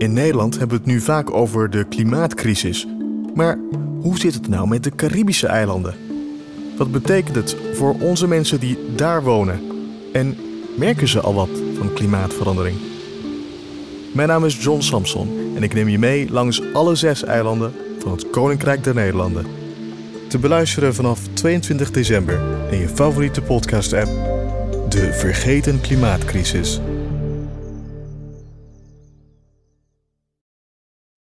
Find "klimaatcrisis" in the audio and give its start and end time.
1.84-2.86, 25.80-26.80